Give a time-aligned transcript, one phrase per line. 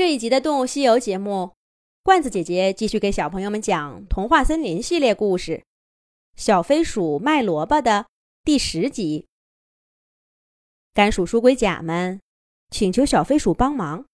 [0.00, 1.56] 这一集的《动物西游》节目，
[2.02, 5.52] 罐子姐姐继续给小朋友们讲《童话森林》系列故事
[6.36, 8.06] 《小飞鼠卖萝卜》的
[8.42, 9.28] 第十集。
[10.94, 12.18] 甘薯、书龟甲们
[12.70, 14.06] 请求小飞鼠帮忙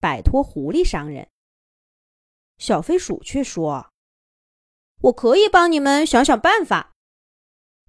[0.00, 1.28] 摆脱狐狸商人，
[2.56, 3.90] 小飞鼠却说
[5.02, 6.94] ：“我可以帮你们想想办法，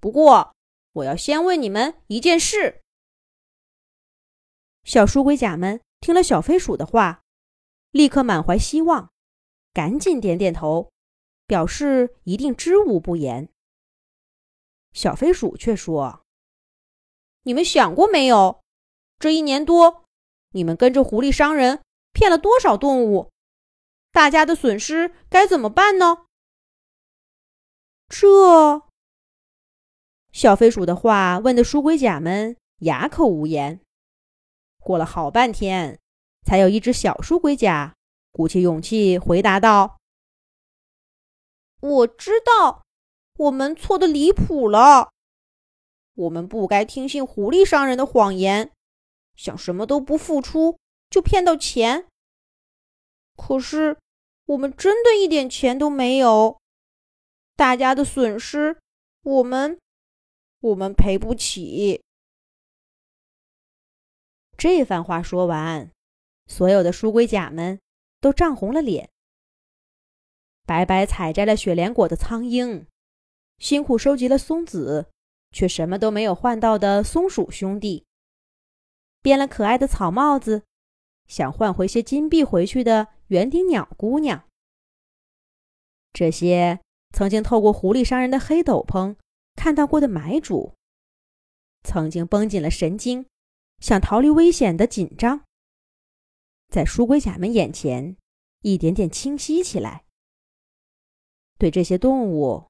[0.02, 0.54] 不过
[0.92, 2.82] 我要先问你们一件事。”
[4.84, 7.22] 小书龟甲们听了小飞鼠的话。
[7.92, 9.12] 立刻满怀希望，
[9.74, 10.92] 赶紧点点头，
[11.48, 13.50] 表示一定知无不言。
[14.94, 16.24] 小飞鼠却说
[17.44, 18.62] ：“你们想过没有？
[19.18, 20.06] 这一年多，
[20.52, 21.82] 你们跟着狐狸商人
[22.14, 23.32] 骗了多少动物？
[24.12, 26.26] 大家的损失该怎么办呢？”
[28.10, 28.84] 这
[30.32, 33.82] 小飞鼠的话问的书龟甲们哑口无言。
[34.80, 36.00] 过了好半天。
[36.46, 37.96] 才有一只小书龟甲
[38.32, 39.98] 鼓起勇气回答道
[41.82, 42.84] ：“我知道，
[43.38, 45.12] 我们错的离谱了。
[46.16, 48.72] 我们不该听信狐狸商人的谎言，
[49.36, 50.78] 想什么都不付出
[51.10, 52.08] 就骗到钱。
[53.38, 53.98] 可是
[54.46, 56.60] 我们真的一点钱都没有，
[57.56, 58.78] 大家的损失，
[59.22, 59.80] 我们
[60.60, 62.04] 我们赔不起。”
[64.58, 65.90] 这番话说完。
[66.50, 67.80] 所有的书龟甲们
[68.20, 69.10] 都涨红了脸。
[70.66, 72.86] 白白采摘了雪莲果的苍鹰，
[73.60, 75.10] 辛苦收集了松子，
[75.52, 78.06] 却什么都没有换到的松鼠兄弟，
[79.22, 80.64] 编了可爱的草帽子，
[81.28, 84.44] 想换回些金币回去的园丁鸟姑娘，
[86.12, 86.82] 这些
[87.16, 89.16] 曾经透过狐狸商人的黑斗篷
[89.56, 90.74] 看到过的买主，
[91.84, 93.26] 曾经绷紧了神经
[93.80, 95.46] 想逃离危险的紧张。
[96.70, 98.16] 在书龟甲们眼前，
[98.62, 100.06] 一点点清晰起来。
[101.58, 102.70] 对这些动物，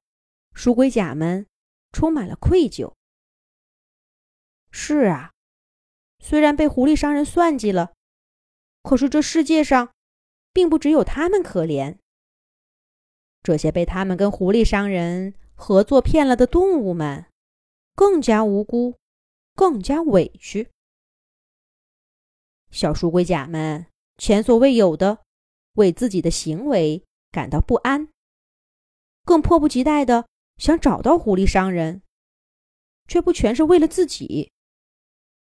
[0.54, 1.46] 书龟甲们
[1.92, 2.94] 充满了愧疚。
[4.70, 5.32] 是啊，
[6.18, 7.92] 虽然被狐狸商人算计了，
[8.82, 9.92] 可是这世界上，
[10.52, 11.98] 并不只有他们可怜。
[13.42, 17.26] 这些被他们跟狐狸商人合作骗了的动物们，
[17.94, 18.96] 更加无辜，
[19.54, 20.70] 更加委屈。
[22.70, 23.89] 小书龟甲们。
[24.20, 25.24] 前所未有的
[25.76, 28.10] 为自己的行为感到不安，
[29.24, 32.02] 更迫不及待的想找到狐狸商人，
[33.08, 34.52] 却不全是为了自己，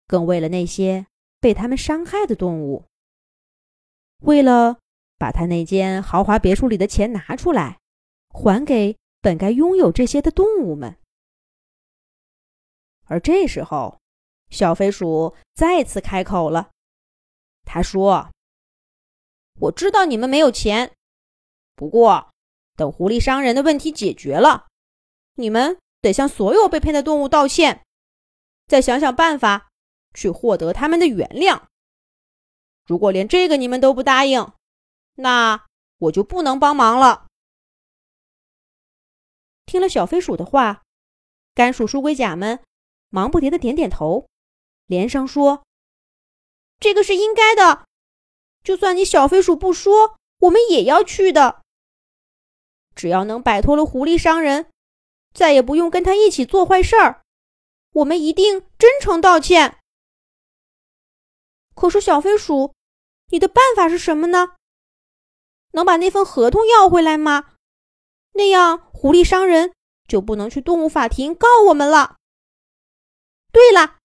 [0.07, 1.07] 更为了那些
[1.41, 2.85] 被他们伤害的动物，
[4.19, 4.79] 为了
[5.17, 7.79] 把他那间豪华别墅里的钱拿出来，
[8.29, 10.99] 还给本该拥有这些的动物们。
[13.05, 13.99] 而这时候，
[14.51, 16.71] 小飞鼠再次开口了，
[17.65, 18.31] 他说。
[19.59, 20.95] 我知道你们没有钱，
[21.75, 22.31] 不过
[22.77, 24.67] 等狐狸商人的问题解决了，
[25.35, 27.85] 你们得向所有被骗的动物道歉，
[28.67, 29.71] 再想想办法
[30.13, 31.63] 去获得他们的原谅。
[32.85, 34.53] 如果连这个你们都不答应，
[35.15, 35.65] 那
[35.99, 37.27] 我就不能帮忙了。
[39.65, 40.83] 听了小飞鼠的话，
[41.55, 42.63] 甘薯、书龟甲们
[43.09, 44.29] 忙不迭的点点头，
[44.85, 45.65] 连声说
[46.79, 47.86] ：“这个是应该的。”
[48.67, 51.63] 就算你小飞鼠不说，我们也要去的。
[52.97, 54.69] 只要能摆脱了狐狸商人，
[55.33, 57.23] 再也不用跟他一起做坏事儿，
[57.93, 59.79] 我们一定真诚道歉。
[61.77, 62.75] 可是小飞鼠，
[63.31, 64.57] 你的办法是什么呢？
[65.71, 67.53] 能把那份合同要回来吗？
[68.33, 69.73] 那样狐狸商人
[70.09, 72.17] 就不能去动物法庭告我们了。
[73.53, 73.99] 对了，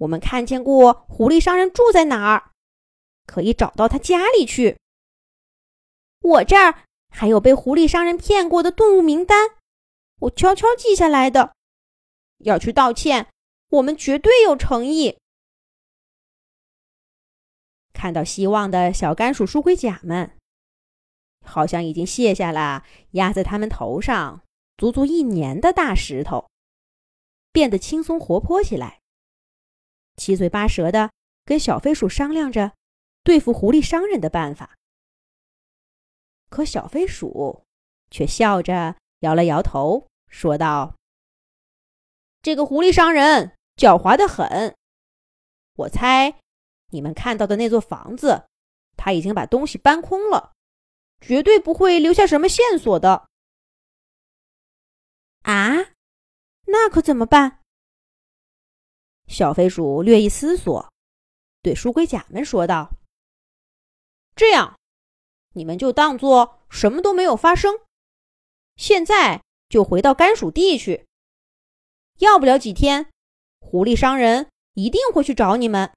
[0.00, 2.51] 我们看见过狐狸商人住在哪儿。
[3.32, 4.76] 可以找到他家里去。
[6.20, 9.52] 我这儿还有被狐狸商人骗过的动物名单，
[10.20, 11.54] 我悄悄记下来的。
[12.40, 13.28] 要去道歉，
[13.70, 15.16] 我们绝对有诚意。
[17.94, 20.36] 看到希望的小甘薯、书龟甲们，
[21.42, 24.42] 好像已经卸下了压在他们头上
[24.76, 26.50] 足足一年的大石头，
[27.50, 29.00] 变得轻松活泼起来，
[30.16, 31.10] 七嘴八舌的
[31.46, 32.72] 跟小飞鼠商量着。
[33.24, 34.76] 对付狐狸商人的办法，
[36.48, 37.64] 可小飞鼠
[38.10, 40.96] 却笑着摇了摇头，说道
[42.42, 44.74] ：“这个狐狸商人狡猾的很，
[45.76, 46.40] 我猜
[46.88, 48.48] 你们看到的那座房子，
[48.96, 50.52] 他已经把东西搬空了，
[51.20, 53.28] 绝对不会留下什么线索的。”
[55.42, 55.74] 啊，
[56.66, 57.60] 那可怎么办？
[59.28, 60.92] 小飞鼠略一思索，
[61.62, 62.92] 对书龟甲们说道。
[64.34, 64.78] 这样，
[65.54, 67.80] 你们就当做什么都没有发生。
[68.76, 71.06] 现在就回到甘薯地去。
[72.18, 73.10] 要不了几天，
[73.60, 75.92] 狐狸商人一定会去找你们。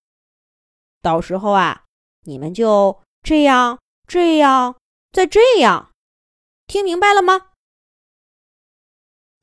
[1.01, 1.85] 到时候啊，
[2.21, 4.79] 你们就这样、这样、
[5.11, 5.91] 再这样，
[6.67, 7.51] 听明白了吗？”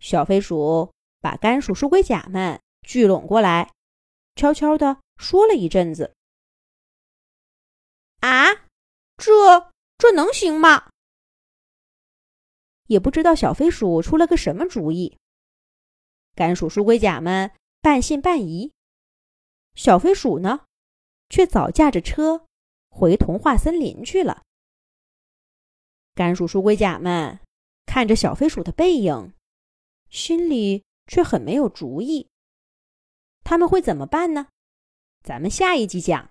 [0.01, 3.73] 小飞鼠把甘薯书龟甲们聚拢过来，
[4.35, 6.15] 悄悄地说了一阵子。
[8.19, 8.62] 啊，
[9.25, 10.91] 这这能行吗？
[12.89, 15.17] 也不知道小飞鼠出了个什么主意。
[16.35, 18.73] 甘薯书龟甲们半信半疑，
[19.77, 20.65] 小飞鼠呢，
[21.29, 22.49] 却早驾着车
[22.89, 24.43] 回童话森林去了。
[26.17, 27.39] 甘薯书龟甲们
[27.87, 29.33] 看着小飞鼠的背影。
[30.11, 32.29] 心里却很没有主意。
[33.45, 34.49] 他们会怎么办呢？
[35.23, 36.29] 咱们下一集讲。